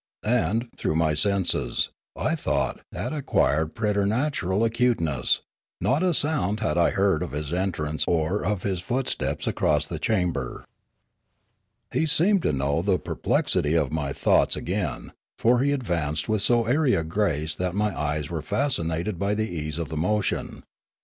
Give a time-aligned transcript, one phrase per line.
[0.25, 5.41] And, though my senses, I thought, had acquired preternatural acuteness,
[5.79, 9.99] not a sound had I heard of his entrance or of his footsteps across the
[9.99, 10.65] chamber.
[11.93, 16.65] He seemed to know the perplexity of my thoughts again, for he advanced with so
[16.65, 20.63] airy a grace that my eyes were fascinated by the ease of the motion.